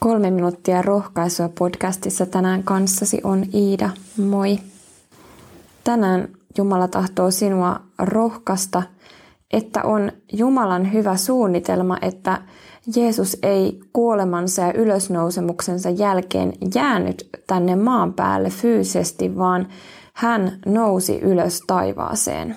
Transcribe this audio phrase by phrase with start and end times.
[0.00, 3.90] Kolme minuuttia rohkaisua podcastissa tänään kanssasi on Iida.
[4.28, 4.58] Moi!
[5.84, 6.28] Tänään
[6.58, 8.82] Jumala tahtoo sinua rohkasta,
[9.52, 12.42] että on Jumalan hyvä suunnitelma, että
[12.96, 19.68] Jeesus ei kuolemansa ja ylösnousemuksensa jälkeen jäänyt tänne maan päälle fyysisesti, vaan
[20.12, 22.56] hän nousi ylös taivaaseen.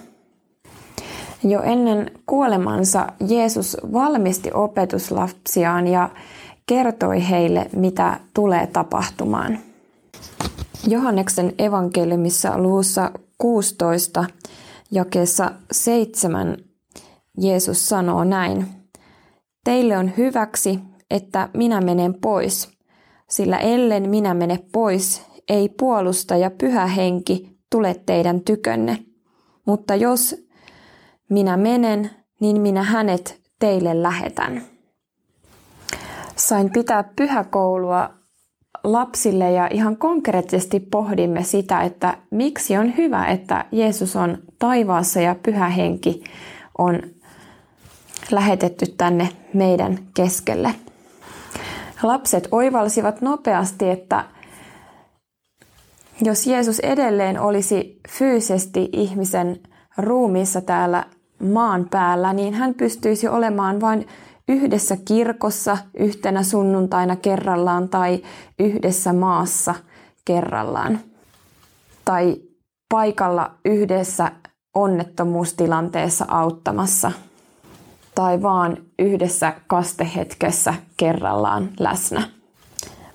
[1.44, 6.10] Jo ennen kuolemansa Jeesus valmisti opetuslapsiaan ja
[6.70, 9.60] kertoi heille, mitä tulee tapahtumaan.
[10.88, 14.26] Johanneksen evankeliumissa luvussa 16
[14.92, 16.58] jakeessa 7
[17.38, 18.68] Jeesus sanoo näin.
[19.64, 20.80] Teille on hyväksi,
[21.10, 22.70] että minä menen pois,
[23.30, 28.98] sillä ellen minä mene pois, ei puolusta ja pyhä henki tule teidän tykönne.
[29.66, 30.48] Mutta jos
[31.30, 34.79] minä menen, niin minä hänet teille lähetän.
[36.50, 38.10] Sain pitää pyhäkoulua
[38.84, 45.36] lapsille ja ihan konkreettisesti pohdimme sitä, että miksi on hyvä, että Jeesus on taivaassa ja
[45.44, 46.24] pyhä henki
[46.78, 47.02] on
[48.32, 50.76] lähetetty tänne meidän keskelle.
[52.04, 54.26] Lapset oivalsivat nopeasti, että
[56.22, 59.60] jos Jeesus edelleen olisi fyysisesti ihmisen
[59.98, 61.06] ruumiissa täällä
[61.54, 64.08] maan päällä, niin hän pystyisi olemaan vain
[64.50, 68.24] yhdessä kirkossa yhtenä sunnuntaina kerrallaan tai
[68.60, 69.76] yhdessä maassa
[70.26, 71.00] kerrallaan.
[72.06, 72.36] Tai
[72.90, 74.32] paikalla yhdessä
[74.76, 77.12] onnettomuustilanteessa auttamassa.
[78.16, 82.24] Tai vaan yhdessä kastehetkessä kerrallaan läsnä.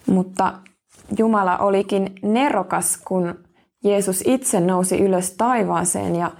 [0.06, 0.52] Mutta
[1.18, 3.34] Jumala olikin nerokas, kun
[3.84, 6.30] Jeesus itse nousi ylös taivaaseen ja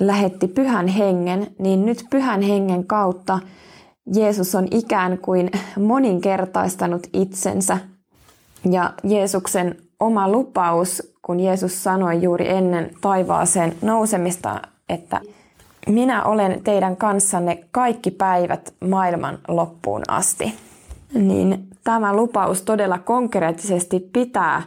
[0.00, 3.38] lähetti pyhän hengen, niin nyt pyhän hengen kautta
[4.14, 7.78] Jeesus on ikään kuin moninkertaistanut itsensä.
[8.70, 15.20] Ja Jeesuksen oma lupaus, kun Jeesus sanoi juuri ennen taivaaseen nousemista, että
[15.86, 20.54] minä olen teidän kanssanne kaikki päivät maailman loppuun asti.
[21.14, 24.62] Niin tämä lupaus todella konkreettisesti pitää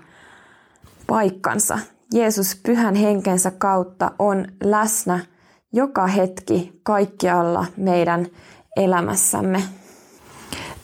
[1.08, 1.80] paikkansa.
[2.14, 5.20] Jeesus pyhän henkensä kautta on läsnä
[5.74, 8.28] joka hetki kaikkialla meidän
[8.78, 9.64] elämässämme.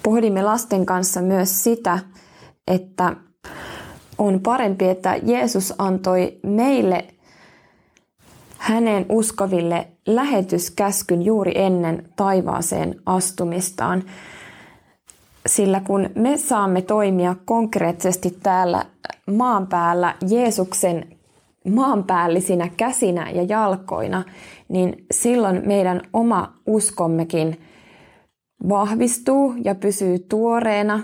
[0.03, 1.99] Pohdimme lasten kanssa myös sitä,
[2.67, 3.15] että
[4.17, 7.05] on parempi, että Jeesus antoi meille
[8.57, 14.03] hänen uskoville lähetyskäskyn juuri ennen taivaaseen astumistaan.
[15.45, 18.85] Sillä kun me saamme toimia konkreettisesti täällä
[19.31, 21.17] maan päällä Jeesuksen
[21.69, 24.23] maanpäällisinä käsinä ja jalkoina,
[24.69, 27.61] niin silloin meidän oma uskommekin
[28.69, 31.03] vahvistuu ja pysyy tuoreena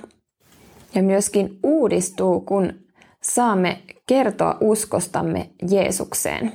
[0.95, 2.73] ja myöskin uudistuu, kun
[3.21, 6.51] saamme kertoa uskostamme Jeesukseen.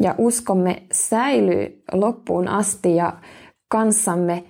[0.00, 3.12] Ja uskomme säilyy loppuun asti ja
[3.68, 4.44] kanssamme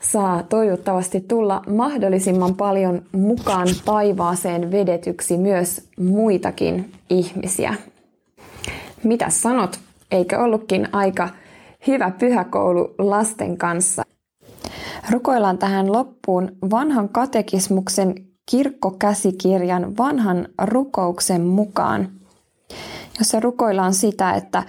[0.00, 7.74] saa toivottavasti tulla mahdollisimman paljon mukaan taivaaseen vedetyksi myös muitakin ihmisiä.
[9.04, 9.80] Mitä sanot?
[10.10, 11.28] Eikö ollutkin aika
[11.86, 14.02] hyvä pyhäkoulu lasten kanssa?
[15.10, 18.14] Rukoillaan tähän loppuun vanhan katekismuksen
[18.50, 22.08] kirkkokäsikirjan vanhan rukouksen mukaan,
[23.18, 24.62] jossa rukoillaan sitä, että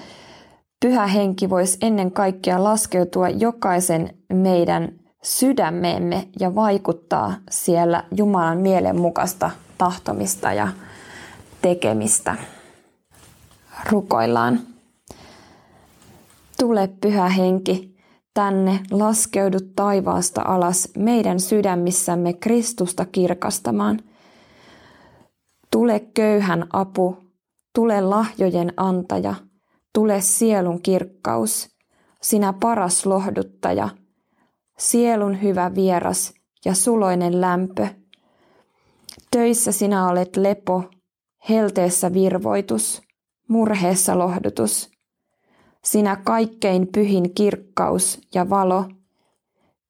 [0.80, 4.92] pyhä henki voisi ennen kaikkea laskeutua jokaisen meidän
[5.24, 10.68] sydämeemme ja vaikuttaa siellä Jumalan mielenmukaista tahtomista ja
[11.62, 12.36] tekemistä.
[13.90, 14.60] Rukoillaan.
[16.60, 17.91] Tule pyhä henki,
[18.34, 24.00] tänne laskeudut taivaasta alas meidän sydämissämme Kristusta kirkastamaan.
[25.72, 27.18] Tule köyhän apu,
[27.76, 29.36] tule lahjojen antaja,
[29.94, 31.70] tule sielun kirkkaus,
[32.22, 33.90] sinä paras lohduttaja,
[34.78, 36.34] sielun hyvä vieras
[36.66, 37.88] ja suloinen lämpö.
[39.32, 40.84] Töissä sinä olet lepo,
[41.50, 43.02] helteessä virvoitus,
[43.48, 44.92] murheessa lohdutus
[45.84, 48.86] sinä kaikkein pyhin kirkkaus ja valo,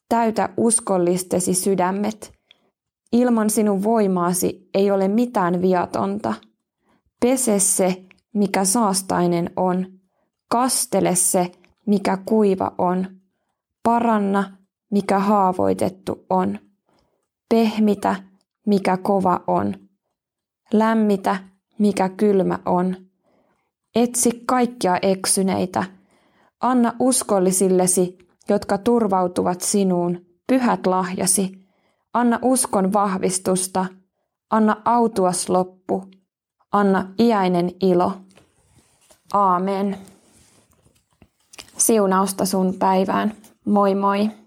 [0.10, 2.34] täytä uskollistesi sydämet.
[3.12, 6.34] Ilman sinun voimaasi ei ole mitään viatonta.
[7.20, 9.88] Pese se, mikä saastainen on.
[10.48, 11.52] Kastele se,
[11.86, 13.08] mikä kuiva on.
[13.84, 14.58] Paranna,
[14.92, 16.60] mikä haavoitettu on.
[17.50, 18.16] Pehmitä,
[18.66, 19.76] mikä kova on.
[20.74, 21.38] Lämmitä,
[21.78, 23.11] mikä kylmä on
[23.96, 25.84] Etsi kaikkia eksyneitä.
[26.62, 28.18] Anna uskollisillesi,
[28.50, 31.52] jotka turvautuvat sinuun, pyhät lahjasi.
[32.14, 33.86] Anna uskon vahvistusta,
[34.50, 36.04] anna autuas loppu,
[36.72, 38.14] anna iäinen ilo.
[39.34, 39.98] Aamen.
[41.78, 43.34] Siunausta sun päivään.
[43.66, 44.41] Moi moi.